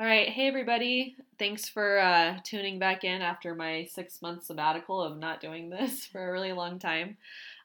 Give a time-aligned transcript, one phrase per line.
[0.00, 0.30] All right.
[0.30, 1.14] Hey, everybody.
[1.38, 6.06] Thanks for uh, tuning back in after my six month sabbatical of not doing this
[6.06, 7.18] for a really long time.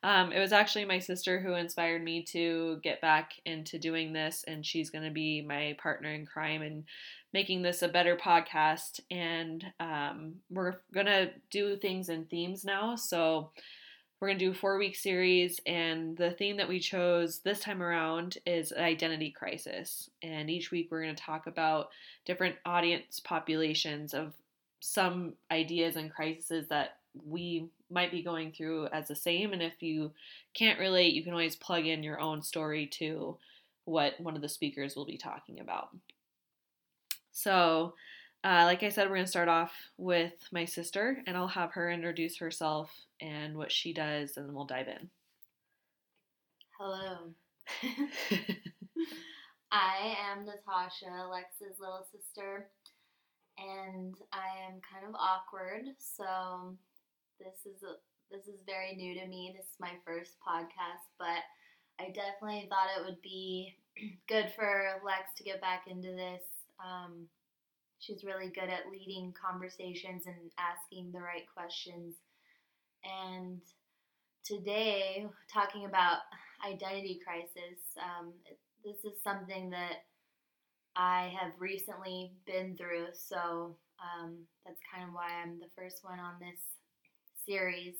[0.03, 4.43] Um, it was actually my sister who inspired me to get back into doing this,
[4.49, 6.83] and she's going to be my partner in crime and
[7.31, 8.99] making this a better podcast.
[9.09, 12.97] And um, we're going to do things in themes now.
[12.97, 13.51] So,
[14.25, 17.59] we're going to do a four week series, and the theme that we chose this
[17.59, 20.09] time around is identity crisis.
[20.23, 21.89] And each week we're going to talk about
[22.25, 24.33] different audience populations of
[24.79, 29.53] some ideas and crises that we might be going through as the same.
[29.53, 30.11] And if you
[30.55, 33.37] can't relate, you can always plug in your own story to
[33.83, 35.89] what one of the speakers will be talking about.
[37.31, 37.93] So,
[38.45, 41.71] uh, like I said, we're going to start off with my sister, and I'll have
[41.71, 45.09] her introduce herself and what she does, and then we'll dive in.
[46.77, 47.33] Hello.
[49.71, 52.67] I am Natosha, Alexa's little sister,
[53.57, 56.77] and I am kind of awkward, so
[57.39, 57.95] this is a,
[58.29, 59.55] this is very new to me.
[59.57, 61.41] This is my first podcast, but
[61.99, 63.75] I definitely thought it would be
[64.29, 66.43] good for Lex to get back into this.
[66.79, 67.27] Um,
[68.05, 72.15] She's really good at leading conversations and asking the right questions.
[73.03, 73.61] And
[74.45, 76.19] today, talking about
[76.65, 78.33] identity crisis, um,
[78.83, 80.05] this is something that
[80.95, 83.07] I have recently been through.
[83.13, 86.59] So um, that's kind of why I'm the first one on this
[87.45, 87.95] series.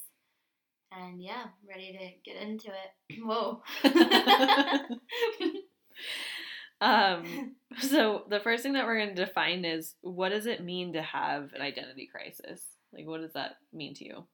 [0.91, 3.19] And yeah, ready to get into it.
[3.23, 3.63] Whoa.
[6.81, 10.93] Um, so the first thing that we're going to define is what does it mean
[10.93, 12.61] to have an identity crisis?
[12.93, 14.25] Like, what does that mean to you?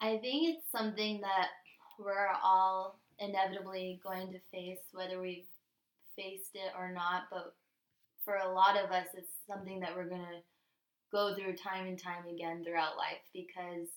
[0.00, 1.48] I think it's something that
[1.98, 5.48] we're all inevitably going to face, whether we've
[6.16, 7.24] faced it or not.
[7.30, 7.54] But
[8.24, 10.42] for a lot of us, it's something that we're going to
[11.10, 13.88] go through time and time again throughout life because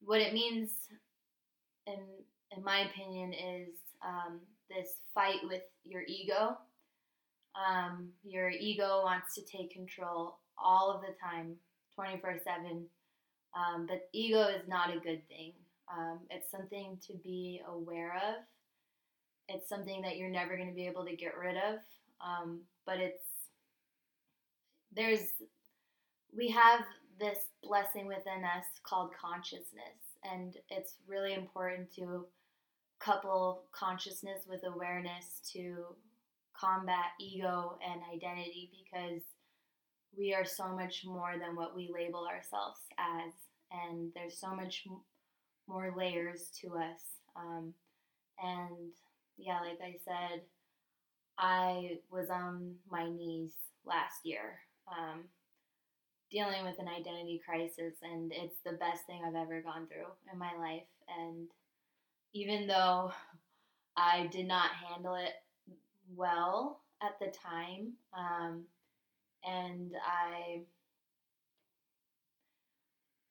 [0.00, 0.70] what it means,
[1.86, 1.98] in
[2.56, 6.56] in my opinion, is um, this fight with your ego.
[7.54, 11.56] Um, your ego wants to take control all of the time,
[11.94, 12.86] 24 7.
[13.56, 15.52] Um, but ego is not a good thing.
[15.92, 18.44] Um, it's something to be aware of.
[19.48, 21.78] It's something that you're never going to be able to get rid of.
[22.24, 23.24] Um, but it's,
[24.94, 25.28] there's,
[26.36, 26.80] we have
[27.20, 30.00] this blessing within us called consciousness.
[30.24, 32.26] And it's really important to
[33.04, 35.84] couple consciousness with awareness to
[36.58, 39.22] combat ego and identity because
[40.16, 43.32] we are so much more than what we label ourselves as,
[43.72, 44.86] and there's so much
[45.66, 47.00] more layers to us.
[47.36, 47.74] Um,
[48.42, 48.92] and
[49.36, 50.42] yeah, like I said,
[51.38, 53.52] I was on my knees
[53.84, 55.24] last year um,
[56.30, 60.38] dealing with an identity crisis, and it's the best thing I've ever gone through in
[60.38, 60.86] my life.
[61.18, 61.48] And
[62.34, 63.12] even though
[63.96, 65.32] I did not handle it
[66.14, 68.64] well at the time, um,
[69.44, 70.62] and I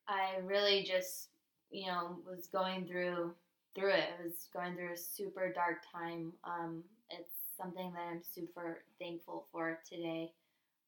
[0.07, 1.29] I really just
[1.69, 3.33] you know was going through
[3.75, 4.09] through it.
[4.19, 6.31] I was going through a super dark time.
[6.43, 10.31] Um, it's something that I'm super thankful for today.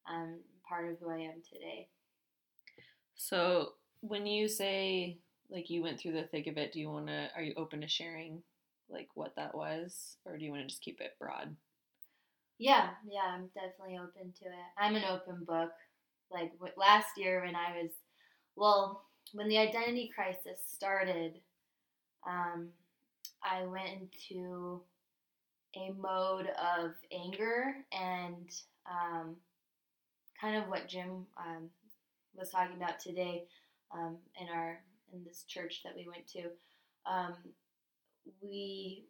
[0.08, 0.38] Um,
[0.68, 1.88] part of who I am today.
[3.16, 5.18] So when you say
[5.50, 7.28] like you went through the thick of it, do you want to?
[7.34, 8.42] Are you open to sharing
[8.88, 11.54] like what that was, or do you want to just keep it broad?
[12.58, 14.66] Yeah, yeah, I'm definitely open to it.
[14.78, 15.72] I'm an open book.
[16.30, 17.90] Like last year when I was,
[18.56, 21.34] well, when the identity crisis started,
[22.26, 22.68] um,
[23.42, 24.80] I went into
[25.76, 28.50] a mode of anger and
[28.90, 29.36] um,
[30.40, 31.68] kind of what Jim um,
[32.34, 33.44] was talking about today
[33.92, 34.80] um, in our
[35.12, 36.42] in this church that we went to,
[37.10, 37.34] um,
[38.42, 39.06] we,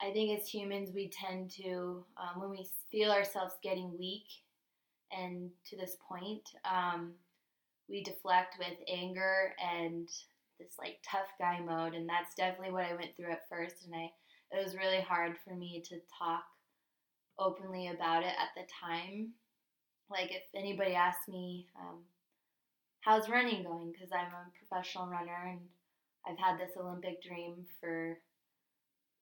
[0.00, 4.26] I think as humans, we tend to, um, when we feel ourselves getting weak
[5.16, 7.12] and to this point, um,
[7.88, 10.08] we deflect with anger and
[10.58, 11.94] this like tough guy mode.
[11.94, 13.84] And that's definitely what I went through at first.
[13.84, 14.10] And I,
[14.52, 16.44] it was really hard for me to talk
[17.38, 19.32] openly about it at the time.
[20.10, 21.98] Like if anybody asked me, um,
[23.06, 23.92] how's running going?
[23.92, 25.60] Because I'm a professional runner and
[26.26, 28.18] I've had this Olympic dream for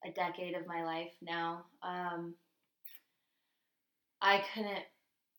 [0.07, 1.67] a decade of my life now.
[1.83, 2.35] Um,
[4.23, 4.85] I couldn't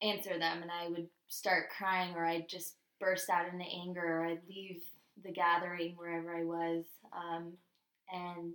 [0.04, 4.26] answer them and I would start crying or I'd just burst out into anger or
[4.26, 4.82] I'd leave
[5.24, 6.86] the gathering wherever I was.
[7.18, 7.54] Um,
[8.14, 8.54] and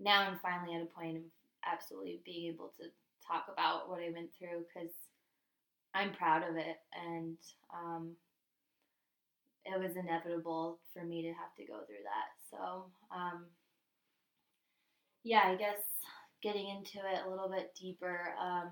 [0.00, 1.22] now I'm finally at a point of
[1.70, 2.84] absolutely being able to
[3.28, 4.94] talk about what I went through because
[5.94, 7.36] I'm proud of it, and
[7.74, 8.12] um,
[9.64, 12.32] it was inevitable for me to have to go through that.
[12.50, 13.46] So, um,
[15.24, 15.78] yeah, I guess
[16.42, 18.70] getting into it a little bit deeper, um,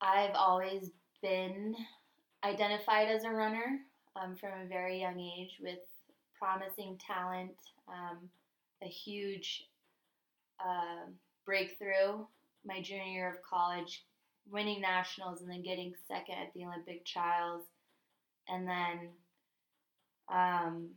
[0.00, 0.90] I've always
[1.22, 1.74] been
[2.44, 3.80] identified as a runner
[4.16, 5.78] um, from a very young age with
[6.38, 7.54] promising talent,
[7.88, 8.28] um,
[8.82, 9.64] a huge
[10.60, 11.06] uh,
[11.44, 12.24] breakthrough
[12.64, 14.04] my junior year of college,
[14.50, 17.62] winning nationals and then getting second at the Olympic trials,
[18.48, 19.08] and then
[20.32, 20.88] um,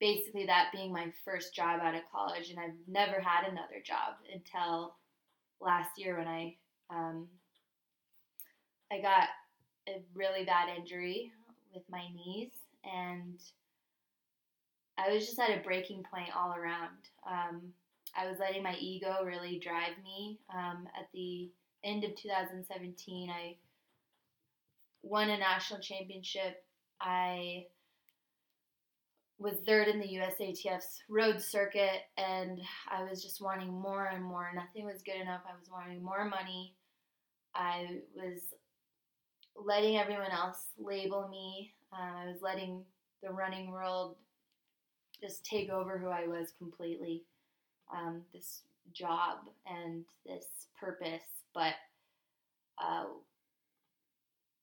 [0.00, 4.14] basically that being my first job out of college, and I've never had another job
[4.32, 4.94] until
[5.60, 6.56] last year when I
[6.90, 7.26] um,
[8.92, 9.28] I got
[9.88, 11.32] a really bad injury
[11.74, 12.52] with my knees,
[12.84, 13.40] and
[14.98, 16.96] I was just at a breaking point all around.
[17.28, 17.62] Um,
[18.16, 20.38] I was letting my ego really drive me.
[20.54, 21.50] Um, at the
[21.84, 23.56] end of 2017, I
[25.06, 26.64] won a national championship.
[27.00, 27.66] I
[29.38, 32.60] was third in the USATF's road circuit, and
[32.90, 34.50] I was just wanting more and more.
[34.54, 35.42] Nothing was good enough.
[35.46, 36.74] I was wanting more money.
[37.54, 38.40] I was
[39.54, 41.72] letting everyone else label me.
[41.92, 42.82] Um, I was letting
[43.22, 44.16] the running world
[45.20, 47.24] just take over who I was completely.
[47.94, 48.62] Um, this
[48.92, 50.44] job and this
[50.78, 51.22] purpose,
[51.54, 51.74] but
[52.82, 53.04] uh,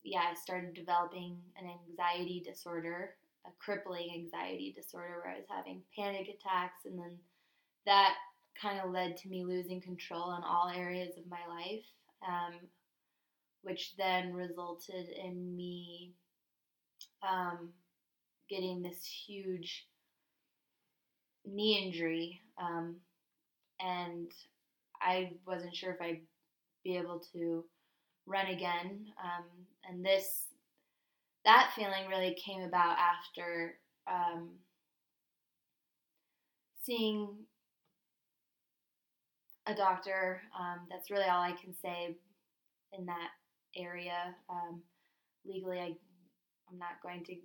[0.03, 3.15] yeah, I started developing an anxiety disorder,
[3.45, 7.17] a crippling anxiety disorder where I was having panic attacks, and then
[7.85, 8.15] that
[8.61, 11.83] kind of led to me losing control in all areas of my life,
[12.27, 12.53] um,
[13.61, 16.13] which then resulted in me
[17.27, 17.69] um,
[18.49, 19.87] getting this huge
[21.45, 22.41] knee injury.
[22.61, 22.97] Um,
[23.79, 24.31] and
[25.01, 26.21] I wasn't sure if I'd
[26.83, 27.63] be able to
[28.25, 29.07] run again.
[29.21, 29.45] Um,
[29.87, 30.45] and this,
[31.45, 33.75] that feeling really came about after
[34.07, 34.49] um,
[36.81, 37.29] seeing
[39.67, 40.41] a doctor.
[40.57, 42.15] Um, that's really all I can say
[42.97, 43.29] in that
[43.75, 44.35] area.
[44.49, 44.81] Um,
[45.45, 45.95] legally, I,
[46.69, 47.35] I'm not going to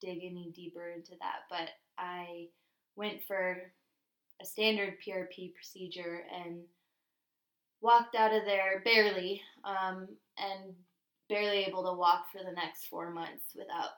[0.00, 2.48] dig any deeper into that, but I
[2.96, 3.72] went for
[4.40, 6.60] a standard PRP procedure and
[7.80, 10.08] walked out of there barely um,
[10.38, 10.74] and
[11.28, 13.90] barely able to walk for the next four months without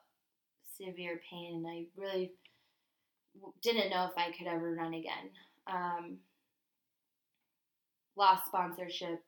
[0.77, 1.57] severe pain.
[1.57, 2.33] And I really
[3.63, 5.31] didn't know if I could ever run again.
[5.67, 6.19] Um,
[8.17, 9.23] lost sponsorship,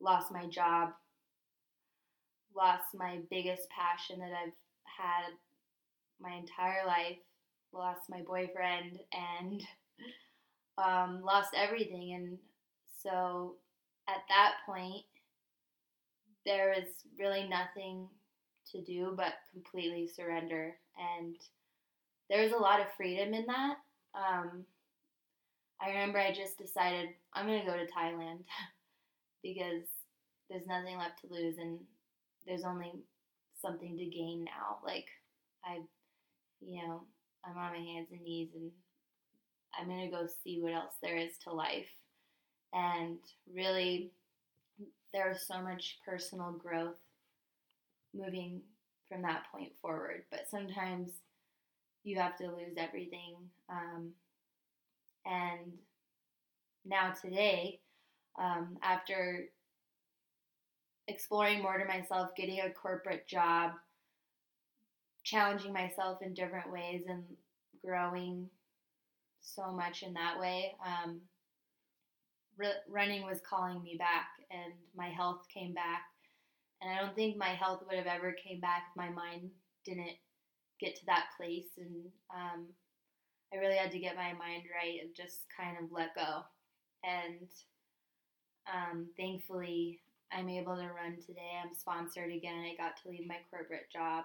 [0.00, 0.90] lost my job,
[2.56, 4.52] lost my biggest passion that I've
[4.84, 5.32] had
[6.20, 7.18] my entire life,
[7.72, 9.62] lost my boyfriend, and
[10.78, 12.14] um, lost everything.
[12.14, 12.38] And
[13.02, 13.56] so
[14.08, 15.04] at that point,
[16.46, 16.88] there was
[17.18, 18.08] really nothing
[18.72, 20.74] to do but completely surrender.
[20.98, 21.36] And
[22.28, 23.76] there was a lot of freedom in that.
[24.14, 24.64] Um,
[25.80, 28.40] I remember I just decided I'm going to go to Thailand
[29.42, 29.84] because
[30.50, 31.78] there's nothing left to lose and
[32.46, 32.92] there's only
[33.60, 34.78] something to gain now.
[34.84, 35.06] Like,
[35.64, 35.80] I,
[36.60, 37.02] you know,
[37.44, 38.70] I'm on my hands and knees and
[39.78, 41.88] I'm going to go see what else there is to life.
[42.72, 43.18] And
[43.54, 44.12] really,
[45.12, 46.96] there was so much personal growth
[48.14, 48.60] moving
[49.08, 50.24] from that point forward.
[50.30, 51.10] But sometimes
[52.04, 53.36] you have to lose everything.
[53.68, 54.10] Um,
[55.26, 55.72] and
[56.86, 57.80] now, today,
[58.38, 59.48] um, after
[61.06, 63.72] exploring more to myself, getting a corporate job,
[65.24, 67.24] challenging myself in different ways, and
[67.84, 68.48] growing
[69.40, 70.76] so much in that way.
[70.84, 71.20] Um,
[72.88, 76.02] running was calling me back, and my health came back.
[76.80, 79.50] And I don't think my health would have ever came back if my mind
[79.84, 80.16] didn't
[80.80, 81.66] get to that place.
[81.76, 82.66] And um,
[83.52, 86.42] I really had to get my mind right and just kind of let go.
[87.02, 87.48] And
[88.72, 90.00] um, thankfully,
[90.32, 91.58] I'm able to run today.
[91.62, 92.64] I'm sponsored again.
[92.64, 94.24] I got to leave my corporate job.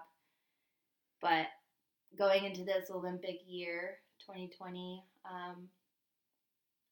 [1.22, 1.48] But
[2.18, 5.68] going into this Olympic year, 2020, um,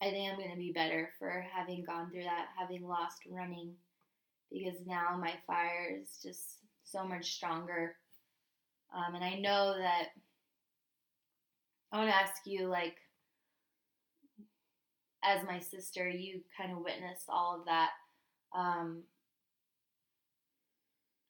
[0.01, 3.73] I think I'm going to be better for having gone through that, having lost running,
[4.51, 7.95] because now my fire is just so much stronger.
[8.95, 10.07] Um, and I know that
[11.91, 12.95] I want to ask you, like,
[15.23, 17.91] as my sister, you kind of witnessed all of that.
[18.57, 19.03] Um,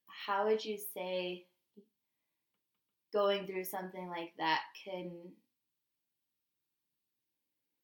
[0.08, 1.46] how would you say
[3.12, 5.12] going through something like that can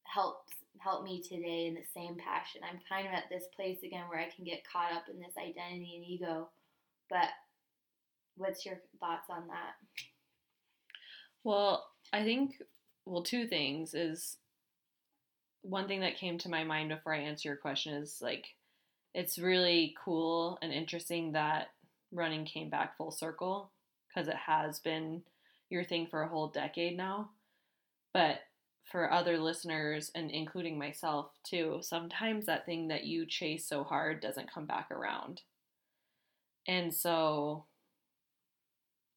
[0.06, 0.46] help
[0.88, 2.62] help me today in the same passion.
[2.64, 5.36] I'm kind of at this place again where I can get caught up in this
[5.38, 6.50] identity and ego.
[7.10, 7.30] But
[8.38, 9.76] what's your thoughts on that?
[11.44, 12.62] Well, I think
[13.06, 14.38] well, two things is
[15.62, 18.46] one thing that came to my mind before I answer your question is like
[19.14, 21.68] it's really cool and interesting that
[22.12, 23.72] running came back full circle
[24.08, 25.22] because it has been
[25.70, 27.30] your thing for a whole decade now.
[28.14, 28.40] But
[28.92, 34.22] for other listeners and including myself too, sometimes that thing that you chase so hard
[34.22, 35.42] doesn't come back around.
[36.68, 37.66] And so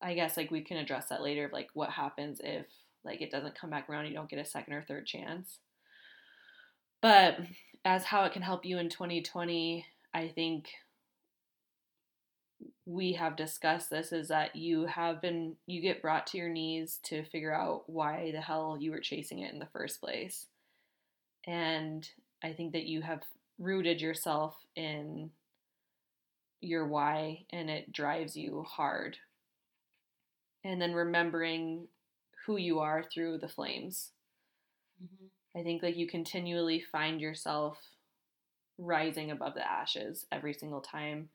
[0.03, 2.67] I guess like we can address that later of like what happens if
[3.05, 5.59] like it doesn't come back around you don't get a second or third chance.
[7.01, 7.39] But
[7.85, 10.69] as how it can help you in 2020, I think
[12.91, 16.99] we have discussed this is that you have been you get brought to your knees
[17.05, 20.47] to figure out why the hell you were chasing it in the first place.
[21.47, 22.09] And
[22.43, 23.23] I think that you have
[23.61, 25.31] rooted yourself in
[26.61, 29.19] your why and it drives you hard.
[30.65, 31.87] And then remembering
[32.45, 34.11] who you are through the flames.
[35.01, 35.59] Mm-hmm.
[35.61, 37.79] I think like you continually find yourself
[38.79, 41.29] rising above the ashes every single time.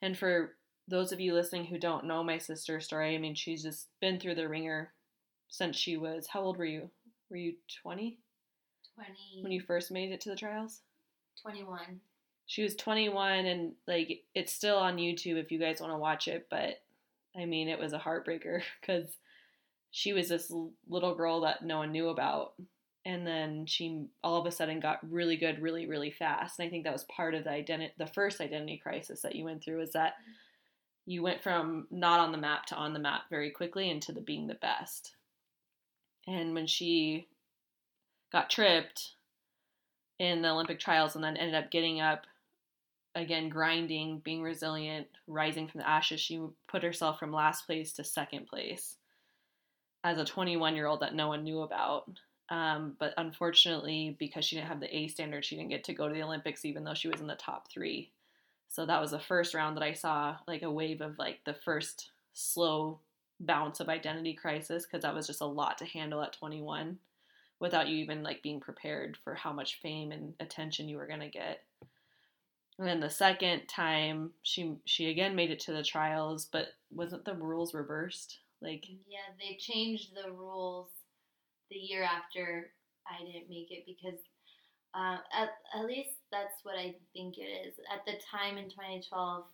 [0.00, 0.54] And for
[0.90, 4.18] those of you listening who don't know my sister's story, I mean, she's just been
[4.18, 4.92] through the ringer
[5.48, 6.90] since she was, how old were you?
[7.30, 8.18] Were you 20?
[8.96, 9.10] 20.
[9.42, 10.80] When you first made it to the trials?
[11.42, 12.00] 21.
[12.46, 16.26] She was 21, and like, it's still on YouTube if you guys want to watch
[16.26, 16.82] it, but
[17.36, 19.06] I mean, it was a heartbreaker because
[19.92, 20.52] she was this
[20.88, 22.54] little girl that no one knew about
[23.06, 26.70] and then she all of a sudden got really good really really fast and i
[26.70, 29.80] think that was part of the identity the first identity crisis that you went through
[29.80, 30.32] is that mm-hmm.
[31.10, 34.20] You went from not on the map to on the map very quickly into the
[34.20, 35.14] being the best
[36.26, 37.26] and when she
[38.32, 39.12] got tripped
[40.18, 42.26] in the olympic trials and then ended up getting up
[43.14, 48.04] again grinding being resilient rising from the ashes she put herself from last place to
[48.04, 48.96] second place
[50.04, 52.08] as a 21 year old that no one knew about.
[52.48, 56.08] Um, but unfortunately, because she didn't have the A standard, she didn't get to go
[56.08, 58.10] to the Olympics, even though she was in the top three.
[58.70, 61.54] So that was the first round that I saw like a wave of like the
[61.54, 63.00] first slow
[63.40, 66.98] bounce of identity crisis because that was just a lot to handle at 21
[67.58, 71.20] without you even like being prepared for how much fame and attention you were going
[71.20, 71.64] to get.
[72.78, 77.24] And then the second time she she again made it to the trials, but wasn't
[77.24, 78.38] the rules reversed?
[78.62, 80.90] Like yeah, they changed the rules
[81.70, 82.70] the year after
[83.06, 84.20] I didn't make it because
[84.94, 87.74] uh, at, at least that's what I think it is.
[87.92, 89.44] At the time in 2012,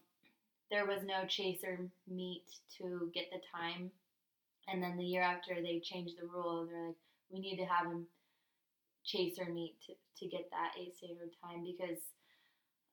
[0.71, 1.79] there was no chaser
[2.09, 2.45] meet
[2.79, 3.91] to get the time.
[4.69, 6.67] And then the year after, they changed the rule.
[6.67, 6.97] They're like,
[7.31, 8.07] we need to have him
[9.05, 12.03] chaser meet to, to get that A standard time because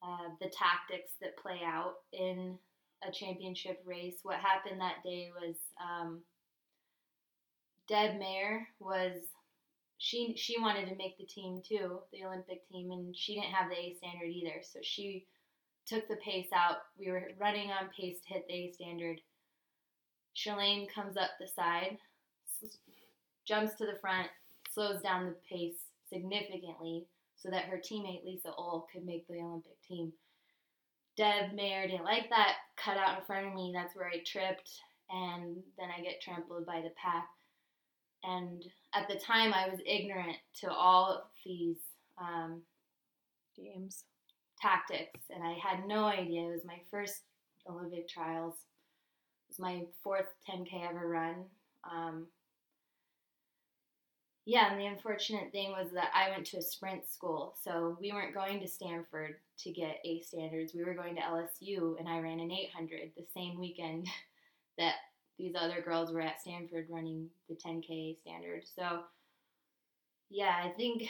[0.04, 2.58] uh, the tactics that play out in
[3.08, 4.18] a championship race.
[4.24, 6.22] What happened that day was um,
[7.88, 9.14] Deb Mayer was
[9.98, 13.70] she she wanted to make the team too, the Olympic team, and she didn't have
[13.70, 14.62] the A standard either.
[14.62, 15.26] So she
[15.86, 16.78] took the pace out.
[16.98, 19.22] We were running on pace to hit the A standard.
[20.36, 21.98] Shalane comes up the side,
[23.46, 24.28] jumps to the front,
[24.72, 25.76] slows down the pace
[26.12, 30.14] significantly so that her teammate Lisa Uhl could make the Olympic team.
[31.16, 33.72] Deb Mayer didn't like that, cut out in front of me.
[33.74, 34.72] That's where I tripped,
[35.12, 37.28] and then I get trampled by the pack.
[38.24, 38.64] And
[38.94, 41.78] at the time, I was ignorant to all of these
[42.18, 42.62] um,
[43.56, 44.04] games,
[44.62, 46.48] tactics, and I had no idea.
[46.48, 47.22] It was my first
[47.70, 48.56] Olympic trials.
[48.56, 51.46] It was my fourth 10K ever run.
[51.92, 52.28] Um,
[54.46, 58.12] yeah, and the unfortunate thing was that I went to a sprint school, so we
[58.12, 60.74] weren't going to Stanford to get A standards.
[60.74, 64.08] We were going to LSU, and I ran an 800 the same weekend
[64.78, 64.96] that
[65.38, 68.64] these other girls were at Stanford running the 10K standard.
[68.76, 69.02] So,
[70.30, 71.04] yeah, I think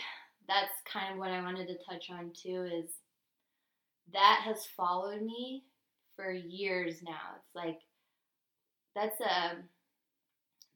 [0.48, 2.90] that's kind of what I wanted to touch on too is
[4.12, 5.64] that has followed me
[6.16, 7.36] for years now.
[7.38, 7.80] It's like
[8.96, 9.58] that's a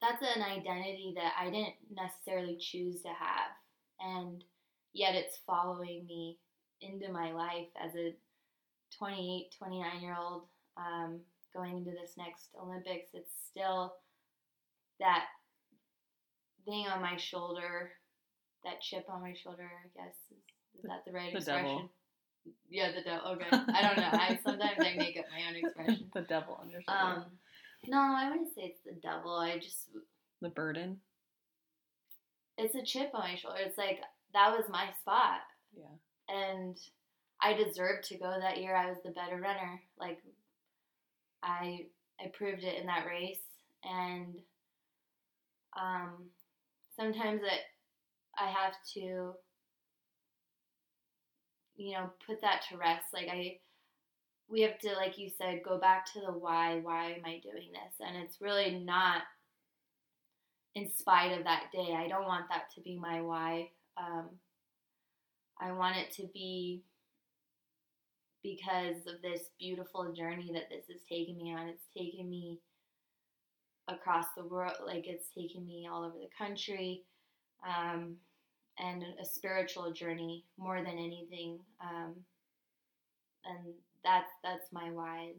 [0.01, 3.51] that's an identity that I didn't necessarily choose to have
[3.99, 4.43] and
[4.93, 6.37] yet it's following me
[6.81, 8.15] into my life as a
[8.97, 10.43] 28, 29 year old
[10.77, 11.19] um,
[11.57, 13.09] going into this next Olympics.
[13.13, 13.95] It's still
[14.99, 15.25] that
[16.65, 17.91] thing on my shoulder,
[18.63, 20.15] that chip on my shoulder, I guess.
[20.31, 21.65] Is, is that the right the expression?
[21.65, 21.91] Devil.
[22.69, 23.31] Yeah, the devil.
[23.31, 23.47] Okay.
[23.51, 24.09] I don't know.
[24.11, 26.09] I sometimes I make up my own expression.
[26.13, 27.21] the devil on your shoulder.
[27.21, 27.25] Um,
[27.87, 29.35] no, I wouldn't say it's the devil.
[29.35, 29.89] I just
[30.41, 30.97] the burden.
[32.57, 33.59] It's a chip on my shoulder.
[33.59, 33.99] It's like
[34.33, 35.41] that was my spot.
[35.75, 36.33] Yeah.
[36.33, 36.77] And
[37.41, 38.75] I deserved to go that year.
[38.75, 39.81] I was the better runner.
[39.99, 40.19] Like
[41.47, 41.85] I
[42.19, 43.39] I proved it in that race.
[43.83, 44.35] And
[45.79, 46.29] um
[46.95, 47.61] sometimes it
[48.37, 49.33] I have to
[51.75, 53.05] you know put that to rest.
[53.13, 53.59] Like I
[54.49, 57.71] we have to like you said go back to the why why am I doing
[57.71, 57.95] this?
[58.05, 59.23] And it's really not
[60.75, 61.95] in spite of that day.
[61.97, 63.69] I don't want that to be my why.
[63.97, 64.29] Um,
[65.59, 66.83] I want it to be
[68.47, 71.67] because of this beautiful journey that this has taken me on.
[71.67, 72.59] It's taken me
[73.89, 77.03] across the world, like it's taken me all over the country,
[77.65, 78.15] um,
[78.79, 81.59] and a spiritual journey more than anything.
[81.81, 82.13] Um,
[83.45, 83.73] and
[84.03, 85.33] that's that's my why.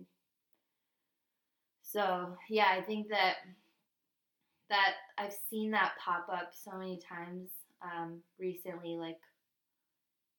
[1.82, 3.36] So yeah, I think that
[4.68, 7.48] that I've seen that pop up so many times
[7.82, 8.96] um, recently.
[8.98, 9.16] Like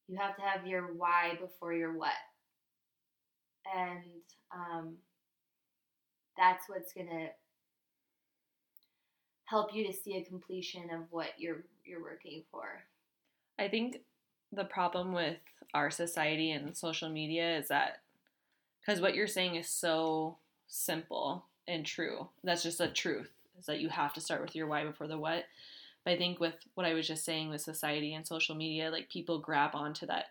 [0.07, 2.13] you have to have your why before your what
[3.75, 4.03] and
[4.53, 4.95] um,
[6.37, 7.27] that's what's gonna
[9.45, 12.83] help you to see a completion of what you're you're working for.
[13.57, 14.01] I think
[14.51, 15.37] the problem with
[15.73, 18.01] our society and social media is that
[18.79, 20.37] because what you're saying is so
[20.67, 22.27] simple and true.
[22.43, 23.29] That's just the truth.
[23.59, 25.45] Is that you have to start with your why before the what.
[26.05, 29.09] But I think with what I was just saying with society and social media, like
[29.09, 30.27] people grab onto that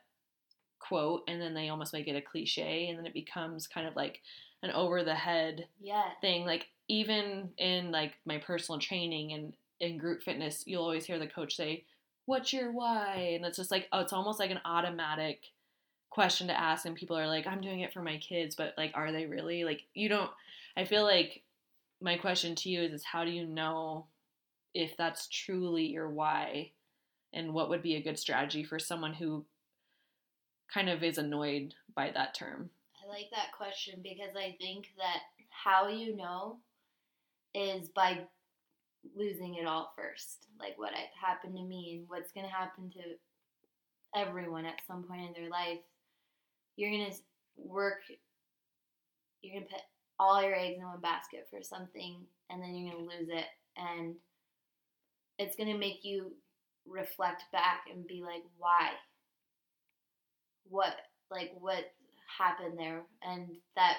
[0.79, 3.97] quote and then they almost make it a cliche and then it becomes kind of
[3.97, 4.21] like
[4.63, 6.11] an over the head yeah.
[6.21, 6.45] thing.
[6.45, 11.27] Like even in like my personal training and in group fitness you'll always hear the
[11.27, 11.85] coach say
[12.27, 13.33] what's your why?
[13.37, 15.43] And it's just like oh it's almost like an automatic
[16.11, 18.93] question to ask and people are like i'm doing it for my kids but like
[18.95, 19.65] are they really?
[19.65, 20.31] Like you don't
[20.77, 21.43] i feel like
[22.01, 24.07] my question to you is, is how do you know
[24.75, 26.71] if that's truly your why?
[27.33, 29.45] And what would be a good strategy for someone who
[30.73, 32.71] kind of is annoyed by that term.
[33.03, 35.21] I like that question because I think that
[35.51, 36.59] how you know
[37.55, 38.21] is by
[39.17, 40.47] losing it all first.
[40.61, 45.27] Like what happened to me and what's going to happen to everyone at some point
[45.27, 45.81] in their life.
[46.77, 47.17] You're going to
[47.57, 48.01] work,
[49.43, 49.83] you're going to put
[50.21, 52.19] all your eggs in one basket for something
[52.51, 53.47] and then you're going to lose it.
[53.77, 54.15] And
[55.39, 56.33] it's going to make you
[56.87, 58.91] reflect back and be like, why?
[60.71, 60.95] What
[61.31, 61.85] like what
[62.39, 63.97] happened there and that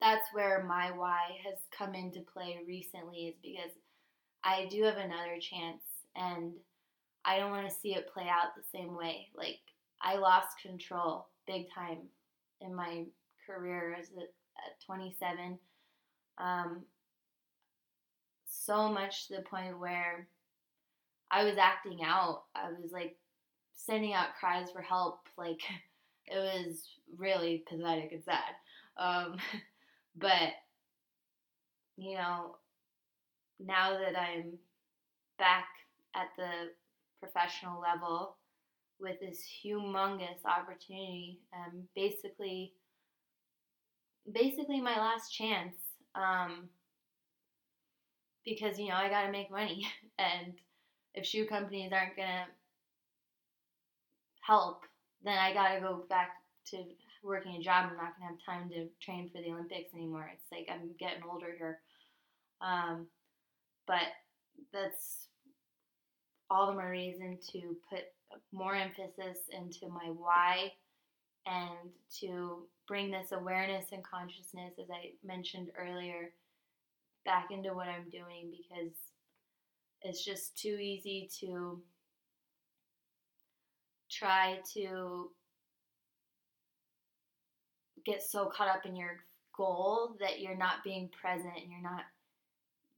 [0.00, 3.72] that's where my why has come into play recently is because
[4.42, 5.82] I do have another chance
[6.16, 6.52] and
[7.24, 9.28] I don't want to see it play out the same way.
[9.36, 9.58] Like
[10.02, 11.98] I lost control big time
[12.62, 13.04] in my
[13.46, 15.58] career as a, at 27.
[16.38, 16.82] Um,
[18.48, 20.28] so much to the point where
[21.30, 22.44] I was acting out.
[22.54, 23.16] I was like
[23.86, 25.20] sending out cries for help.
[25.36, 25.60] Like
[26.26, 28.54] it was really pathetic and sad.
[28.96, 29.36] Um,
[30.16, 30.52] but
[31.96, 32.56] you know,
[33.58, 34.54] now that I'm
[35.38, 35.66] back
[36.14, 36.70] at the
[37.20, 38.36] professional level
[38.98, 42.72] with this humongous opportunity, um, basically,
[44.30, 45.76] basically my last chance.
[46.14, 46.68] Um,
[48.44, 49.86] because you know I got to make money,
[50.18, 50.54] and
[51.14, 52.46] if shoe companies aren't gonna
[54.40, 54.82] help,
[55.24, 56.30] then I got to go back
[56.66, 56.84] to
[57.22, 57.90] working a job.
[57.90, 60.30] I'm not to have time to train for the Olympics anymore.
[60.32, 61.80] It's like I'm getting older here.
[62.60, 63.06] Um,
[63.86, 64.08] but
[64.72, 65.28] that's
[66.50, 68.04] all the more reason to put
[68.52, 70.72] more emphasis into my why
[71.46, 76.32] and to bring this awareness and consciousness, as I mentioned earlier,
[77.24, 78.94] back into what I'm doing because
[80.02, 81.80] it's just too easy to
[84.10, 85.30] try to
[88.04, 89.18] get so caught up in your
[89.56, 92.02] goal that you're not being present and you're not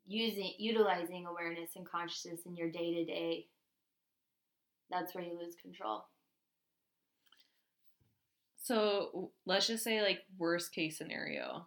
[0.07, 3.47] using utilizing awareness and consciousness in your day to day
[4.93, 6.05] that's where you lose control.
[8.57, 11.67] So let's just say like worst case scenario.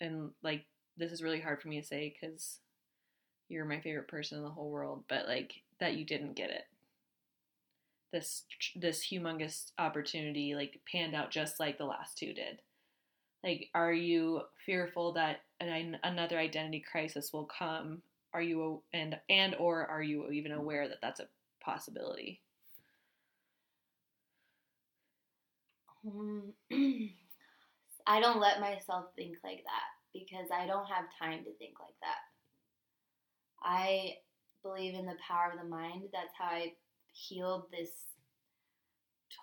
[0.00, 0.66] And like
[0.96, 2.58] this is really hard for me to say because
[3.48, 6.62] you're my favorite person in the whole world but like that you didn't get it
[8.12, 8.44] this
[8.76, 12.60] this humongous opportunity like panned out just like the last two did.
[13.44, 18.02] Like are you fearful that an, another identity crisis will come?
[18.32, 21.28] Are you and and or are you even aware that that's a
[21.64, 22.40] possibility?
[26.06, 26.52] Um,
[28.06, 31.94] i don't let myself think like that because i don't have time to think like
[32.00, 32.16] that.
[33.62, 34.14] I
[34.62, 36.04] believe in the power of the mind.
[36.12, 36.72] That's how i
[37.28, 37.90] healed this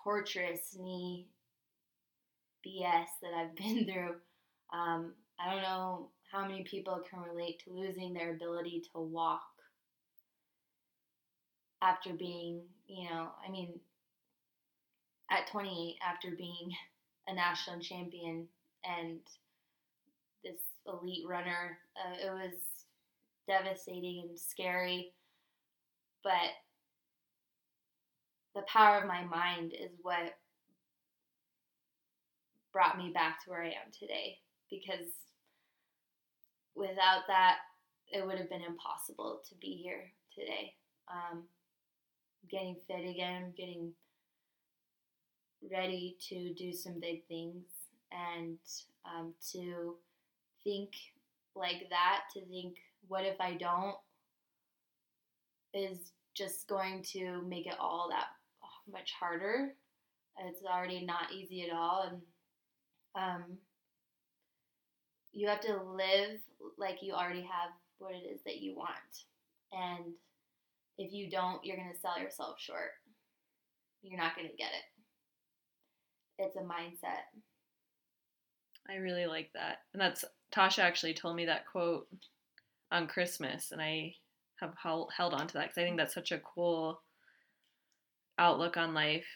[0.04, 1.26] torturous knee
[2.66, 4.16] BS that I've been through.
[4.72, 9.42] Um, I don't know how many people can relate to losing their ability to walk
[11.82, 13.78] after being, you know, I mean,
[15.30, 16.72] at 28, after being
[17.28, 18.48] a national champion
[18.84, 19.20] and
[20.42, 22.54] this elite runner, uh, it was
[23.46, 25.12] devastating and scary.
[26.24, 26.52] But
[28.58, 30.34] the power of my mind is what
[32.72, 35.12] brought me back to where I am today because
[36.74, 37.58] without that,
[38.10, 40.74] it would have been impossible to be here today.
[41.08, 41.44] Um,
[42.50, 43.92] getting fit again, getting
[45.70, 47.64] ready to do some big things,
[48.10, 48.58] and
[49.04, 49.94] um, to
[50.64, 50.90] think
[51.54, 53.96] like that, to think, what if I don't,
[55.74, 58.28] is just going to make it all that
[58.92, 59.74] much harder.
[60.46, 62.22] It's already not easy at all, and
[63.16, 63.44] um,
[65.32, 66.38] you have to live
[66.76, 69.24] like you already have what it is that you want.
[69.72, 70.12] And
[70.96, 72.92] if you don't, you're going to sell yourself short.
[74.02, 76.44] You're not going to get it.
[76.44, 77.26] It's a mindset.
[78.88, 79.78] I really like that.
[79.92, 80.24] And that's
[80.54, 82.06] Tasha actually told me that quote
[82.90, 84.14] on Christmas, and I
[84.60, 87.02] have held, on to that because I think that's such a cool
[88.38, 89.26] outlook on life.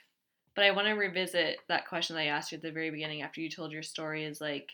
[0.55, 3.23] But I want to revisit that question that I asked you at the very beginning
[3.23, 4.71] after you told your story is like,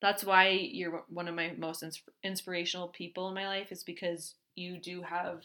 [0.00, 1.84] that's why you're one of my most
[2.22, 5.42] inspirational people in my life is because you do have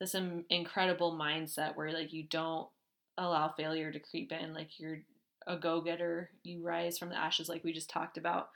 [0.00, 0.16] this
[0.50, 2.68] incredible mindset where like you don't
[3.16, 4.98] allow failure to creep in like you're
[5.46, 6.30] a go-getter.
[6.42, 8.50] You rise from the ashes like we just talked about.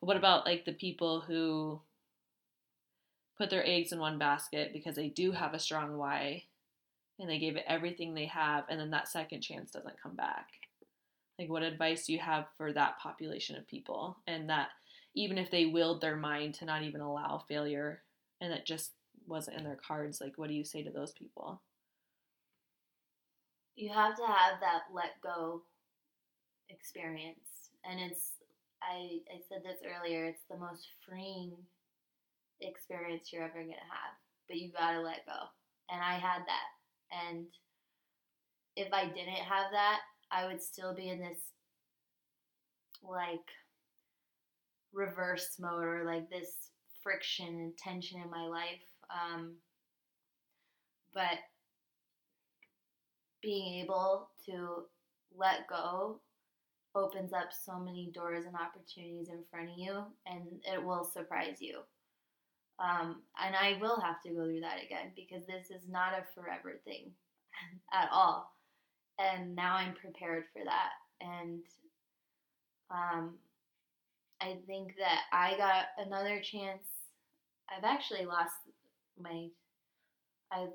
[0.00, 1.80] But what about like the people who
[3.36, 6.44] put their eggs in one basket because they do have a strong why
[7.18, 10.46] and they gave it everything they have and then that second chance doesn't come back.
[11.38, 14.18] Like what advice do you have for that population of people?
[14.26, 14.68] And that
[15.14, 18.02] even if they willed their mind to not even allow failure
[18.40, 18.92] and it just
[19.26, 21.60] wasn't in their cards like what do you say to those people?
[23.76, 25.62] You have to have that let go
[26.68, 27.70] experience.
[27.84, 28.32] And it's
[28.80, 31.50] i i said this earlier it's the most freeing
[32.60, 34.14] experience you're ever going to have
[34.46, 35.50] but you got to let go.
[35.90, 36.77] And i had that
[37.10, 37.46] and
[38.76, 41.38] if I didn't have that, I would still be in this
[43.02, 43.38] like
[44.92, 46.70] reverse mode or like this
[47.02, 48.84] friction and tension in my life.
[49.10, 49.54] Um,
[51.14, 51.38] but
[53.42, 54.84] being able to
[55.36, 56.20] let go
[56.94, 61.56] opens up so many doors and opportunities in front of you, and it will surprise
[61.60, 61.80] you.
[62.80, 66.24] Um, and I will have to go through that again because this is not a
[66.34, 67.10] forever thing
[67.92, 68.52] at all.
[69.18, 70.90] And now I'm prepared for that.
[71.20, 71.60] And
[72.90, 73.34] um,
[74.40, 76.84] I think that I got another chance.
[77.68, 78.54] I've actually lost
[79.20, 79.48] my.
[80.52, 80.68] I've.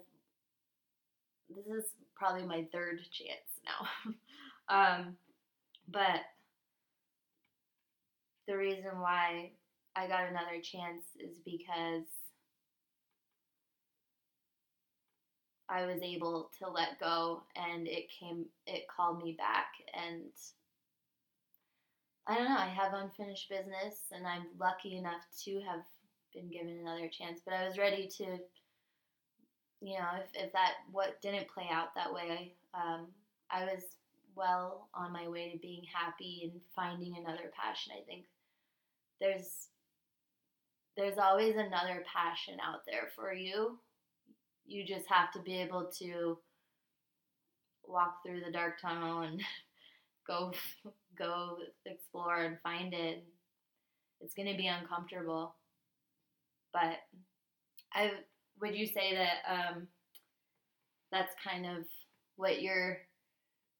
[1.50, 4.16] This is probably my third chance now.
[4.98, 5.16] um,
[5.90, 6.22] but
[8.48, 9.52] the reason why
[9.96, 12.06] I got another chance is because
[15.70, 20.30] I was able to let go and it came it called me back and
[22.26, 25.82] I don't know, I have unfinished business and I'm lucky enough to have
[26.34, 28.40] been given another chance, but I was ready to
[29.82, 33.08] you know, if, if that what didn't play out that way, um,
[33.52, 33.84] I was
[34.36, 37.94] well on my way to being happy and finding another passion.
[37.98, 38.26] I think
[39.20, 39.68] there's
[40.96, 43.80] there's always another passion out there for you.
[44.66, 46.38] You just have to be able to
[47.86, 49.42] walk through the dark tunnel and
[50.28, 50.52] go
[51.18, 53.24] go explore and find it.
[54.22, 55.56] It's going to be uncomfortable.
[56.72, 56.98] But
[57.94, 58.12] I
[58.62, 59.88] would you say that um,
[61.12, 61.86] that's kind of
[62.36, 63.00] what you're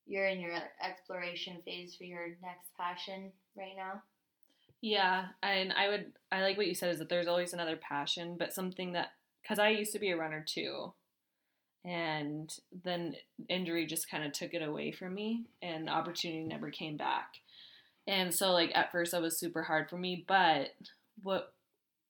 [0.06, 4.02] you're in your exploration phase for your next passion right now?
[4.84, 8.36] Yeah, and I would I like what you said is that there's always another passion,
[8.38, 9.14] but something that
[9.48, 10.94] cuz I used to be a runner too.
[11.86, 13.16] And then
[13.50, 17.36] injury just kind of took it away from me and opportunity never came back.
[18.08, 20.72] And so like at first it was super hard for me, but
[21.24, 21.54] what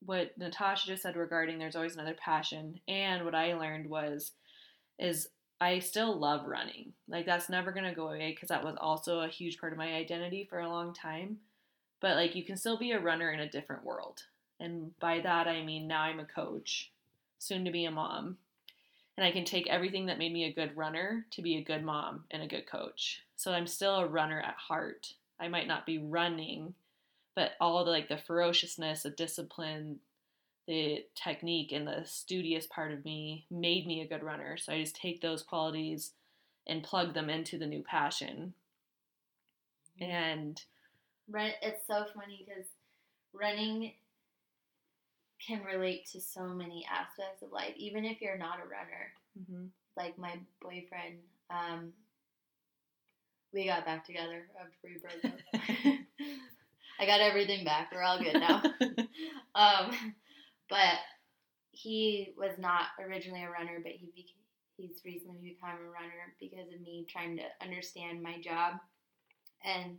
[0.05, 4.33] what Natosha just said regarding there's always another passion and what I learned was
[4.99, 5.29] is
[5.61, 6.93] I still love running.
[7.07, 9.79] Like that's never going to go away cuz that was also a huge part of
[9.79, 11.39] my identity for a long time
[12.03, 14.23] but like you can still be a runner in a different world.
[14.59, 16.91] And by that I mean now I'm a coach,
[17.39, 18.37] soon to be a mom.
[19.17, 21.83] and I can take everything that made me a good runner to be a good
[21.83, 23.21] mom and a good coach.
[23.35, 25.13] So I'm still a runner at heart.
[25.39, 26.73] I might not be running,
[27.35, 29.99] but all the like the ferociousness, the discipline,
[30.67, 34.57] the technique and the studious part of me made me a good runner.
[34.57, 36.11] So I just take those qualities
[36.67, 38.53] and plug them into the new passion.
[40.01, 40.11] Mm-hmm.
[40.11, 40.63] And
[41.29, 42.65] Run, it's so funny because
[43.33, 43.93] running
[45.45, 49.13] can relate to so many aspects of life, even if you're not a runner.
[49.39, 51.93] mhm, Like my boyfriend, um,
[53.53, 55.39] we got back together after we broke up.
[56.99, 57.89] I got everything back.
[57.93, 58.63] We're all good now.
[59.55, 59.91] um,
[60.69, 60.97] but
[61.71, 64.45] he was not originally a runner, but he beca-
[64.77, 68.75] he's recently become a runner because of me trying to understand my job.
[69.65, 69.97] And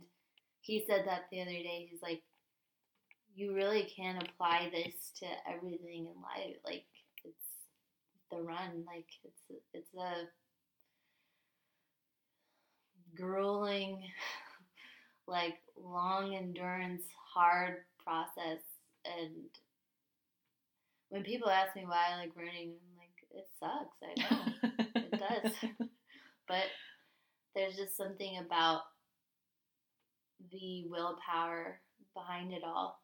[0.65, 1.87] he said that the other day.
[1.89, 2.23] He's like,
[3.35, 6.57] "You really can apply this to everything in life.
[6.65, 6.85] Like
[7.23, 7.45] it's
[8.31, 8.83] the run.
[8.87, 9.41] Like it's
[9.73, 10.27] it's a
[13.15, 14.01] grueling,
[15.27, 18.61] like long endurance, hard process.
[19.05, 19.45] And
[21.09, 23.97] when people ask me why I like running, I'm like, it sucks.
[24.03, 25.87] I know it does.
[26.47, 26.65] but
[27.55, 28.81] there's just something about
[30.51, 31.79] the willpower
[32.13, 33.01] behind it all.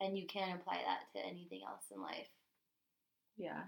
[0.00, 2.28] And you can apply that to anything else in life.
[3.36, 3.62] Yeah.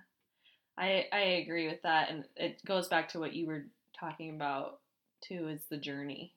[0.76, 3.66] I I agree with that and it goes back to what you were
[3.98, 4.80] talking about
[5.20, 6.32] too is the journey.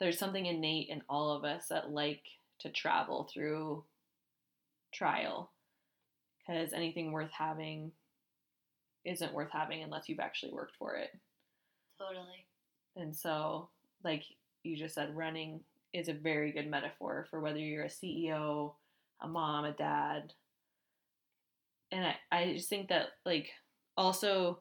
[0.00, 2.22] There's something innate in all of us that like
[2.60, 3.84] to travel through
[4.92, 5.50] trial
[6.46, 7.92] cuz anything worth having
[9.04, 11.18] isn't worth having unless you've actually worked for it.
[11.98, 12.46] Totally.
[12.96, 13.68] And so
[14.02, 14.24] like
[14.62, 15.60] you just said running
[15.92, 18.72] is a very good metaphor for whether you're a CEO,
[19.20, 20.32] a mom, a dad,
[21.92, 23.50] and I, I just think that like
[23.96, 24.60] also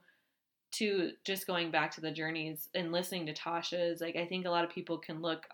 [0.74, 4.50] to just going back to the journeys and listening to Tasha's like I think a
[4.50, 5.48] lot of people can look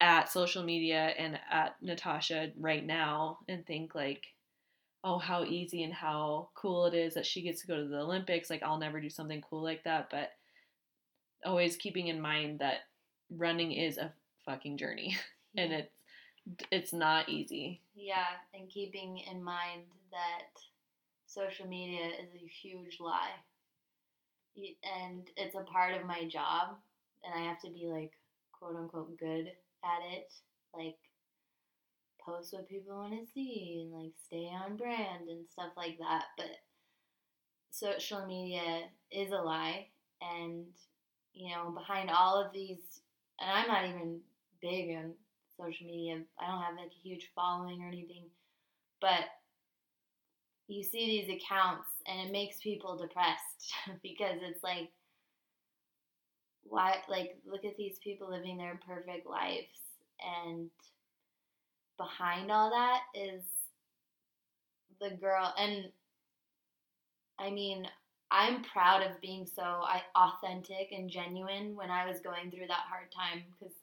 [0.00, 4.24] at social media and at Natosha right now and think like
[5.04, 8.00] oh how easy and how cool it is that she gets to go to the
[8.00, 8.48] Olympics.
[8.48, 10.08] Like I'll never do something cool like that.
[10.10, 10.30] But
[11.44, 12.78] always keeping in mind that
[13.30, 14.12] running is a
[14.44, 15.16] fucking journey
[15.56, 15.92] and it's
[16.70, 20.60] it's not easy Yeah, and keeping in mind that
[21.26, 23.34] social media is a huge lie.
[24.56, 26.76] And it's a part of my job,
[27.24, 28.12] and I have to be like,
[28.52, 29.50] quote unquote, good
[29.82, 30.32] at it.
[30.72, 30.96] Like,
[32.24, 36.24] post what people want to see and like stay on brand and stuff like that.
[36.36, 36.56] But
[37.70, 39.88] social media is a lie,
[40.22, 40.66] and
[41.32, 43.00] you know, behind all of these,
[43.40, 44.20] and I'm not even
[44.60, 45.12] big on
[45.58, 46.22] social media.
[46.40, 48.24] I don't have like a huge following or anything,
[49.00, 49.24] but
[50.68, 54.90] you see these accounts and it makes people depressed because it's like
[56.64, 59.66] why like look at these people living their perfect lives
[60.46, 60.70] and
[61.98, 63.42] behind all that is
[65.00, 65.90] the girl and
[67.38, 67.86] I mean
[68.30, 72.86] I'm proud of being so I, authentic and genuine when I was going through that
[72.88, 73.74] hard time because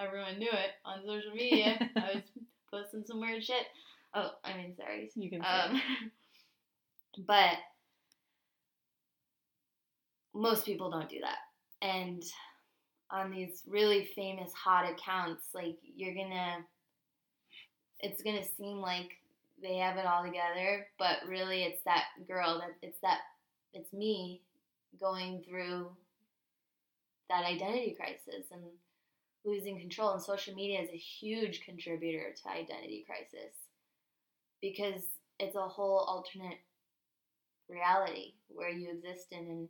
[0.00, 1.78] everyone knew it on social media.
[1.96, 2.22] I was
[2.70, 3.66] posting some weird shit.
[4.14, 5.10] Oh, I mean, sorry.
[5.14, 5.82] you can say Um,
[7.26, 7.56] but
[10.34, 11.38] most people don't do that.
[11.82, 12.22] And
[13.10, 16.58] on these really famous hot accounts, like you're gonna,
[18.00, 19.10] it's gonna seem like
[19.60, 23.18] they have it all together, but really it's that girl that it's that
[23.72, 24.42] it's me
[24.98, 25.90] going through
[27.28, 28.62] that identity crisis and
[29.44, 30.12] losing control.
[30.12, 33.54] And social media is a huge contributor to identity crisis
[34.60, 35.02] because
[35.38, 36.58] it's a whole alternate
[37.68, 39.68] reality where you exist in and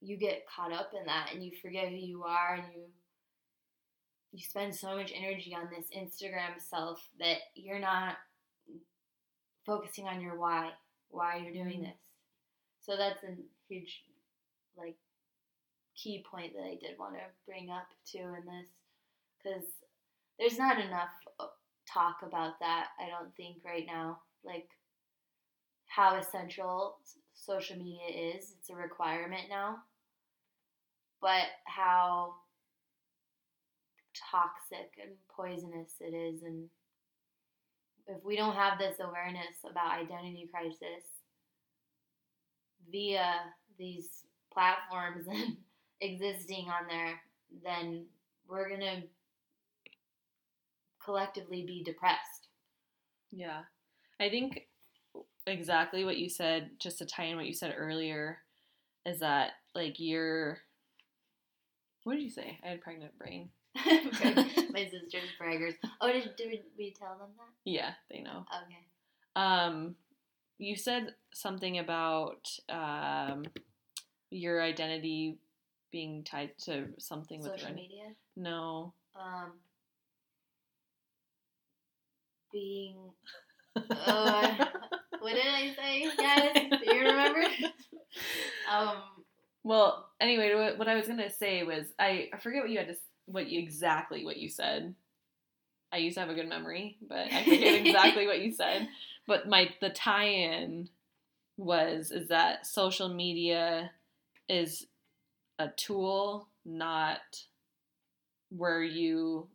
[0.00, 2.82] you get caught up in that and you forget who you are and you
[4.32, 8.16] you spend so much energy on this Instagram self that you're not
[9.64, 10.72] focusing on your why,
[11.08, 11.86] why you're doing Mhm.
[11.86, 12.15] this.
[12.86, 13.34] So that's a
[13.68, 14.02] huge
[14.78, 14.94] like
[15.96, 18.68] key point that I did want to bring up too in this
[19.42, 19.64] cuz
[20.38, 21.48] there's not enough uh,
[21.92, 24.20] talk about that I don't think right now.
[24.44, 24.68] Like
[25.86, 26.98] how essential
[27.34, 29.82] social media is it's a requirement now.
[31.20, 32.36] But how
[34.30, 36.70] toxic and poisonous it is and
[38.06, 41.15] if we don't have this awareness about identity crisis
[42.90, 43.40] via
[43.78, 45.56] these platforms and
[46.00, 47.20] existing on there
[47.64, 48.04] then
[48.48, 49.02] we're going to
[51.02, 52.48] collectively be depressed
[53.30, 53.62] Yeah.
[54.18, 54.66] I think
[55.46, 58.38] exactly what you said, just to tie in what you said earlier,
[59.04, 60.58] is that like you're.
[62.04, 62.58] What did you say?
[62.64, 63.50] I had pregnant brain.
[63.76, 65.74] My sister's braggers.
[66.00, 67.48] Oh, did, did we tell them that?
[67.64, 68.44] Yeah, they know.
[68.64, 68.86] Okay.
[69.34, 69.96] Um,
[70.58, 73.44] you said something about um,
[74.30, 75.38] your identity
[75.92, 78.04] being tied to something with Social media.
[78.36, 78.92] No.
[79.14, 79.52] Um,
[82.52, 82.96] being.
[84.06, 84.66] Uh,
[85.20, 86.80] what did I say, guys?
[86.82, 87.42] Do you remember?
[88.70, 88.96] Um,
[89.62, 92.88] Well, anyway, what, what I was gonna say was I, I forget what you had
[92.88, 94.94] to what you exactly what you said.
[95.92, 98.88] I used to have a good memory, but I forget exactly what you said.
[99.26, 100.88] But my the tie-in
[101.56, 103.90] was is that social media
[104.48, 104.86] is
[105.58, 107.44] a tool, not
[108.50, 109.48] where you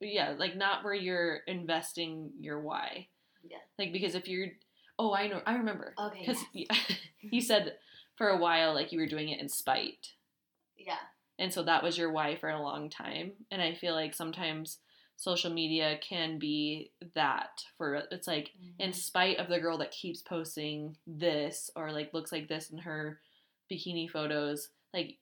[0.00, 3.08] yeah, like not where you're investing your why.
[3.48, 3.58] Yeah.
[3.78, 4.48] Like because if you're
[4.98, 5.94] oh, I know I remember.
[5.98, 6.24] Okay.
[6.24, 6.92] Cuz yes.
[7.20, 7.76] you said
[8.16, 10.14] for a while like you were doing it in spite.
[10.76, 10.98] Yeah.
[11.38, 13.32] And so that was your why for a long time.
[13.50, 14.78] And I feel like sometimes
[15.20, 20.22] social media can be that for it's like in spite of the girl that keeps
[20.22, 23.20] posting this or like looks like this in her
[23.70, 25.18] bikini photos, like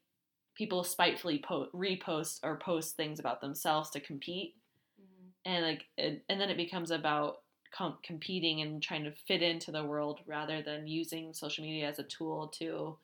[0.54, 4.54] people spitefully po- repost or post things about themselves to compete
[5.00, 5.30] Mhm.
[5.44, 9.72] and like it, and then it becomes about com- competing and trying to fit into
[9.72, 12.96] the world rather than using social media as a tool to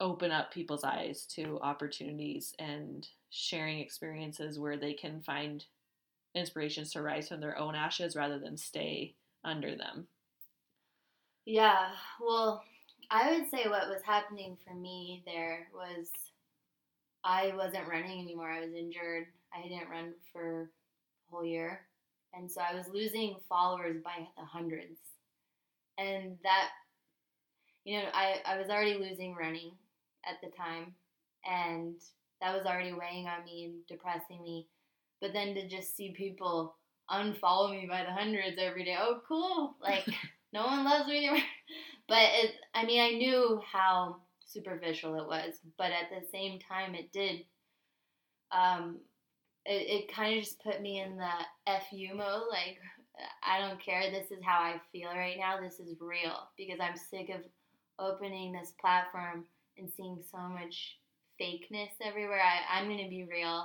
[0.00, 5.64] open up people's eyes to opportunities and sharing experiences where they can find
[6.34, 10.06] inspirations to rise from their own ashes rather than stay under them.
[11.46, 12.64] Yeah, well,
[13.10, 16.10] I would say what was happening for me there was
[17.24, 18.50] I wasn't running anymore.
[18.50, 19.26] I was injured.
[19.52, 21.80] I didn't run for a whole year.
[22.34, 24.98] And so I was losing followers by the hundreds.
[25.98, 26.68] And that,
[27.84, 29.72] you know, I, I was already losing running
[30.26, 30.94] at the time.
[31.44, 31.94] And
[32.40, 34.66] that was already weighing on me and depressing me.
[35.20, 36.76] But then to just see people
[37.10, 39.76] unfollow me by the hundreds every day, oh, cool.
[39.82, 40.04] Like,
[40.52, 41.42] no one loves me anymore.
[42.08, 46.94] But it, I mean, I knew how superficial it was, but at the same time,
[46.94, 47.40] it did.
[48.52, 48.98] Um,
[49.64, 51.28] it, it kind of just put me in the
[51.90, 52.42] fu mode.
[52.48, 52.78] Like,
[53.42, 54.08] I don't care.
[54.10, 55.60] This is how I feel right now.
[55.60, 57.40] This is real because I'm sick of
[57.98, 59.46] opening this platform
[59.78, 60.96] and seeing so much
[61.40, 62.40] fakeness everywhere.
[62.40, 63.64] I, I'm gonna be real,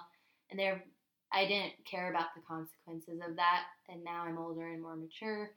[0.50, 0.84] and there,
[1.32, 5.52] I didn't care about the consequences of that, and now I'm older and more mature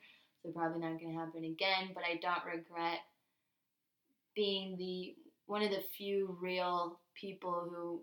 [0.44, 2.98] so probably not going to happen again but i don't regret
[4.34, 5.14] being the
[5.46, 8.02] one of the few real people who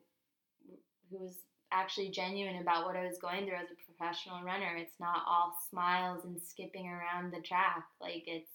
[1.09, 1.37] who was
[1.71, 5.53] actually genuine about what i was going through as a professional runner it's not all
[5.69, 8.51] smiles and skipping around the track like it's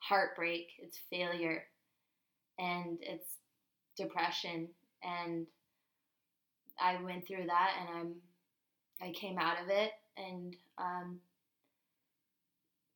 [0.00, 1.64] heartbreak it's failure
[2.60, 3.38] and it's
[3.96, 4.68] depression
[5.02, 5.46] and
[6.80, 8.14] i went through that and i'm
[9.02, 11.18] i came out of it and um,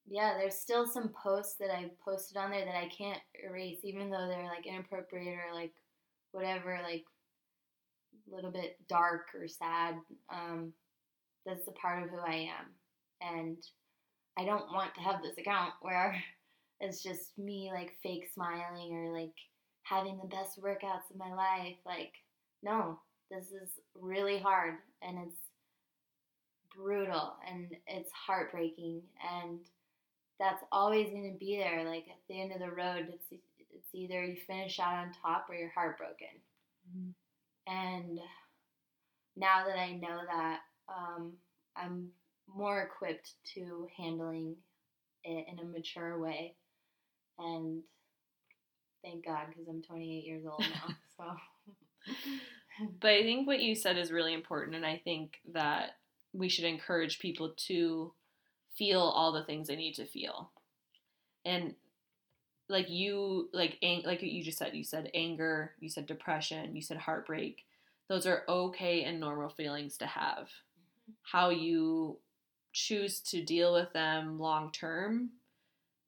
[0.06, 4.10] yeah, there's still some posts that I posted on there that I can't erase, even
[4.10, 5.72] though they're like inappropriate or like
[6.32, 7.04] whatever, like
[8.30, 9.94] a little bit dark or sad.
[10.32, 10.72] Um,
[11.46, 13.56] that's a part of who I am, and
[14.38, 16.16] I don't want to have this account where
[16.80, 19.34] it's just me like fake smiling or like
[19.84, 21.76] having the best workouts of my life.
[21.86, 22.12] Like,
[22.62, 25.40] no, this is really hard and it's
[26.76, 29.02] brutal and it's heartbreaking
[29.42, 29.60] and
[30.40, 31.84] that's always going to be there.
[31.84, 35.46] Like at the end of the road, it's it's either you finish out on top
[35.48, 36.28] or you're heartbroken.
[37.66, 38.18] And
[39.36, 41.32] now that I know that, um,
[41.76, 42.08] I'm
[42.46, 44.56] more equipped to handling
[45.24, 46.54] it in a mature way.
[47.38, 47.82] And
[49.04, 50.94] thank God, because I'm 28 years old now.
[51.16, 51.24] So
[53.00, 55.90] But I think what you said is really important, and I think that
[56.32, 58.12] we should encourage people to
[58.76, 60.50] feel all the things they need to feel.
[61.44, 61.74] And
[62.68, 66.82] like you, like ang- like you just said, you said anger, you said depression, you
[66.82, 67.64] said heartbreak.
[68.08, 70.48] Those are okay and normal feelings to have.
[70.48, 71.12] Mm-hmm.
[71.30, 72.18] How you
[72.72, 75.30] choose to deal with them long term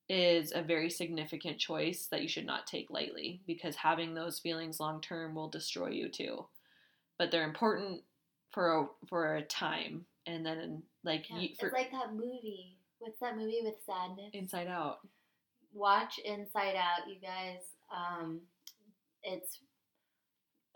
[0.08, 4.78] is a very significant choice that you should not take lightly because having those feelings
[4.78, 6.46] long term will destroy you too.
[7.18, 8.02] But they're important
[8.52, 12.76] for a, for a time, and then like yeah, you, for it's like that movie.
[12.98, 14.30] What's that movie with sadness?
[14.32, 14.98] Inside Out.
[15.72, 17.60] Watch Inside Out, you guys.
[17.94, 18.40] Um,
[19.22, 19.58] it's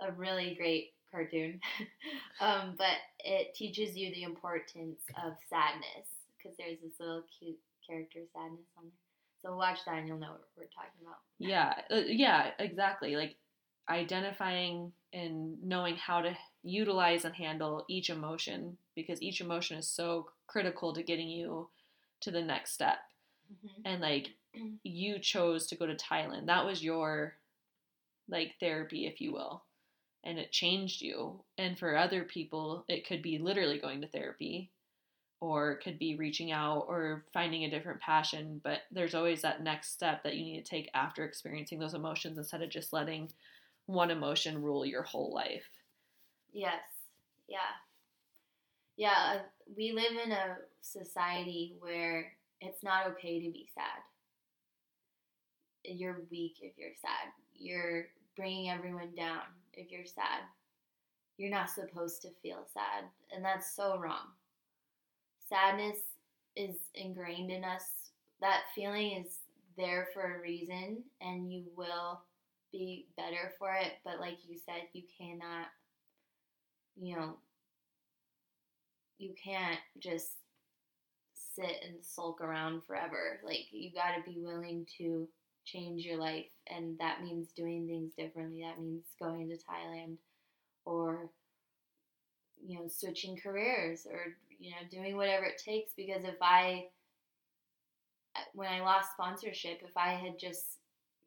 [0.01, 1.61] a really great cartoon,
[2.41, 8.21] um, but it teaches you the importance of sadness because there's this little cute character
[8.33, 9.10] sadness on there.
[9.43, 11.19] So watch that and you'll know what we're talking about.
[11.39, 13.17] Yeah, uh, yeah, exactly.
[13.17, 13.37] Like
[13.89, 20.29] identifying and knowing how to utilize and handle each emotion because each emotion is so
[20.47, 21.69] critical to getting you
[22.21, 22.99] to the next step.
[23.53, 23.83] Mm-hmm.
[23.85, 24.29] And like
[24.83, 26.47] you chose to go to Thailand.
[26.47, 27.35] That was your
[28.29, 29.65] like therapy, if you will.
[30.23, 31.41] And it changed you.
[31.57, 34.71] And for other people, it could be literally going to therapy
[35.41, 38.61] or could be reaching out or finding a different passion.
[38.63, 42.39] But there's always that next step that you need to take after experiencing those emotions
[42.39, 43.31] instead of just letting
[43.87, 45.65] one emotion rule your whole life.
[46.53, 46.83] Yes.
[47.49, 47.75] Yeah.
[48.97, 49.37] Yeah.
[49.37, 49.43] uh,
[49.77, 54.03] We live in a society where it's not okay to be sad.
[55.85, 57.33] You're weak if you're sad.
[57.55, 59.43] You're bringing everyone down
[59.75, 60.43] if you're sad.
[61.39, 63.05] You're not supposed to feel sad.
[63.35, 64.29] And that's so wrong.
[65.51, 65.99] Sadness
[66.57, 67.83] is ingrained in us.
[68.41, 69.41] That feeling is
[69.77, 72.23] there for a reason, and you will
[72.73, 73.93] be better for it.
[74.05, 75.67] But like you said, you cannot
[77.01, 77.37] you know,
[79.19, 80.33] you can't just
[81.57, 83.41] sit and sulk around forever.
[83.45, 85.29] Like, you got to be willing to
[85.65, 88.63] change your life, and that means doing things differently.
[88.63, 90.17] That means going to Thailand
[90.85, 91.31] or,
[92.65, 95.93] you know, switching careers or, you know, doing whatever it takes.
[95.97, 96.85] Because if I,
[98.55, 100.65] when I lost sponsorship, if I had just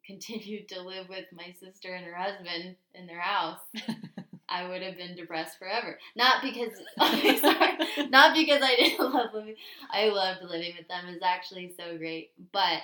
[0.06, 3.58] continued to live with my sister and her husband in their house,
[4.48, 5.98] I would have been depressed forever.
[6.16, 6.72] Not because
[7.02, 9.56] okay, sorry, not because I didn't love living.
[9.90, 11.06] I loved living with them.
[11.08, 12.30] It's actually so great.
[12.52, 12.80] But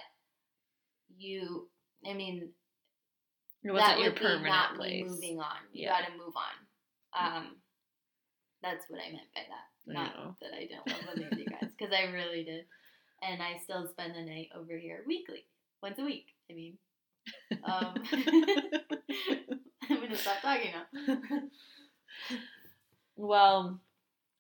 [1.17, 1.69] you,
[2.09, 2.49] I mean,
[3.63, 5.11] It wasn't that your would be permanent not me place.
[5.11, 5.57] moving on.
[5.73, 6.01] You Yeah.
[6.01, 6.57] got to move on.
[7.37, 7.57] Um,
[8.63, 9.70] that's what I meant by that.
[9.89, 10.37] I Not know.
[10.41, 12.65] that I don't love living with you guys, because I really did.
[13.23, 15.45] And I still spend the night over here weekly,
[15.83, 16.27] once a week.
[16.51, 16.79] I mean,
[17.65, 17.95] um,
[19.91, 21.41] I'm gonna stop talking now.
[23.17, 23.81] Well,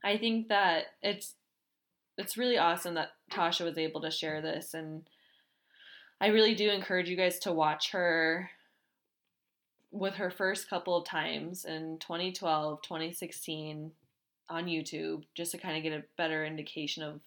[0.02, 1.34] I think that it's
[2.16, 5.02] it's really awesome that Tasha was able to share this and
[6.20, 8.50] I really do encourage you guys to watch her
[9.90, 13.92] with her first couple of times in 2012, 2016
[14.50, 17.20] on YouTube just to kind of get a better indication of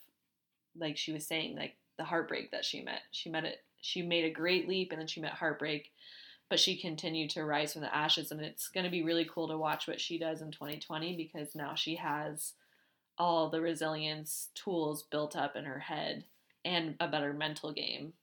[0.78, 3.02] like she was saying like the heartbreak that she met.
[3.12, 5.92] She met it she made a great leap and then she met heartbreak
[6.54, 8.32] but she continued to rise from the ashes.
[8.32, 11.56] And it's going to be really cool to watch what she does in 2020 because
[11.56, 12.54] now she has
[13.18, 16.26] all the resilience tools built up in her head
[16.64, 18.14] and a better mental game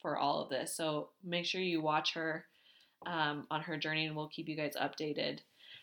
[0.00, 0.76] for all of this.
[0.76, 2.44] So make sure you watch her
[3.04, 5.40] um, on her journey and we'll keep you guys updated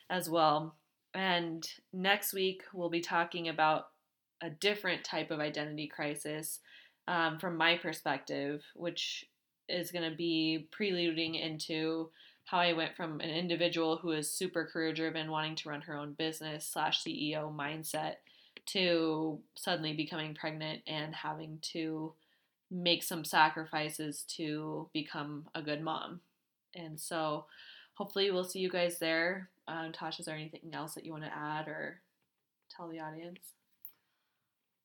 [0.09, 0.75] as well
[1.13, 3.87] and next week we'll be talking about
[4.41, 6.59] a different type of identity crisis
[7.07, 9.25] um, from my perspective which
[9.69, 12.09] is going to be preluding into
[12.45, 15.95] how I went from an individual who is super career driven, wanting to run her
[15.95, 18.15] own business slash CEO mindset,
[18.67, 22.13] to suddenly becoming pregnant and having to
[22.69, 26.21] make some sacrifices to become a good mom.
[26.75, 27.45] And so,
[27.93, 29.49] hopefully, we'll see you guys there.
[29.67, 32.01] Um, Tasha, is there anything else that you want to add or
[32.75, 33.39] tell the audience?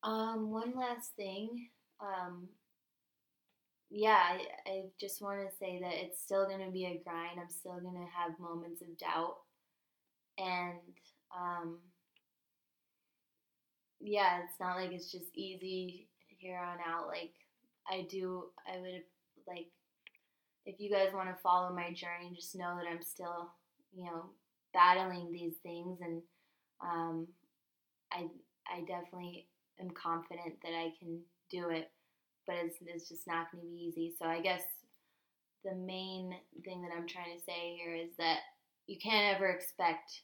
[0.02, 1.68] Um, one last thing.
[2.00, 2.48] Um,
[3.90, 7.40] yeah, I, I just want to say that it's still going to be a grind.
[7.40, 9.36] I'm still going to have moments of doubt.
[10.38, 10.78] And,
[11.36, 11.78] um,
[14.00, 17.08] yeah, it's not like it's just easy here on out.
[17.08, 17.32] Like,
[17.90, 19.02] I do, I would,
[19.48, 19.68] like,
[20.66, 23.52] if you guys want to follow my journey, just know that I'm still,
[23.96, 24.26] you know,
[24.74, 25.98] battling these things.
[26.02, 26.22] And,
[26.82, 27.26] um,
[28.12, 28.26] I,
[28.68, 29.46] I definitely
[29.80, 31.90] am confident that I can do it
[32.46, 34.14] but it's, it's just not going to be easy.
[34.18, 34.62] So I guess
[35.64, 38.38] the main thing that I'm trying to say here is that
[38.86, 40.22] you can't ever expect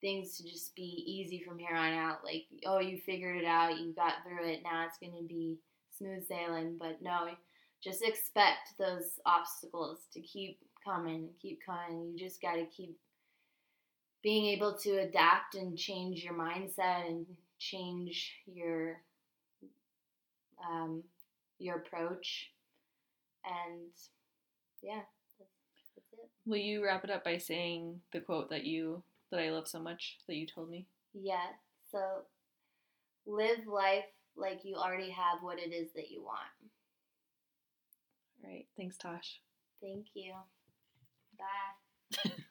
[0.00, 2.24] things to just be easy from here on out.
[2.24, 5.58] Like, oh, you figured it out, you got through it, now it's going to be
[5.96, 6.76] smooth sailing.
[6.78, 7.28] But no,
[7.82, 12.12] just expect those obstacles to keep coming, keep coming.
[12.12, 12.96] You just got to keep
[14.22, 17.26] being able to adapt and change your mindset and
[17.58, 19.00] change your
[20.68, 21.02] um,
[21.58, 22.50] your approach
[23.44, 23.90] and
[24.82, 25.00] yeah
[25.38, 25.50] that's,
[25.94, 29.50] that's it Will you wrap it up by saying the quote that you that I
[29.50, 30.86] love so much that you told me?
[31.14, 31.46] yeah
[31.90, 31.98] so
[33.26, 34.04] live life
[34.36, 36.40] like you already have what it is that you want
[38.44, 38.66] All right.
[38.76, 39.40] Thanks, Tosh.
[39.80, 40.34] thank you
[41.38, 42.30] bye